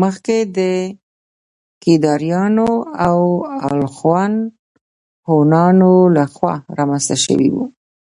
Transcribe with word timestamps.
مخکې 0.00 0.36
د 0.56 0.58
کيداريانو 1.82 2.68
او 3.06 3.18
الخون 3.70 4.32
هونانو 5.28 5.92
له 6.16 6.24
خوا 6.34 6.54
رامنځته 6.78 7.16
شوي 7.24 7.48
وو 7.54 7.64